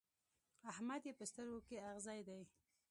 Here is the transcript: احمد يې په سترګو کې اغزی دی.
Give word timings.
احمد 0.71 1.01
يې 1.07 1.13
په 1.19 1.25
سترګو 1.31 1.59
کې 1.67 1.83
اغزی 1.89 2.21
دی. 2.27 2.41